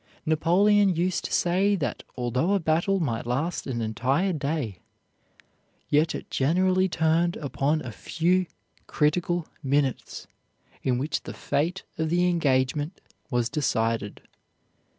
Napoleon 0.25 0.95
used 0.95 1.25
to 1.25 1.31
say 1.31 1.75
that 1.75 2.01
although 2.17 2.53
a 2.53 2.59
battle 2.59 2.99
might 2.99 3.27
last 3.27 3.67
an 3.67 3.81
entire 3.83 4.33
day, 4.33 4.79
yet 5.89 6.15
it 6.15 6.31
generally 6.31 6.89
turned 6.89 7.37
upon 7.37 7.81
a 7.85 7.91
few 7.91 8.47
critical 8.87 9.45
minutes, 9.61 10.25
in 10.81 10.97
which 10.97 11.21
the 11.21 11.35
fate 11.35 11.83
of 11.99 12.09
the 12.09 12.27
engagement 12.27 12.99
was 13.29 13.47
decided. 13.47 14.21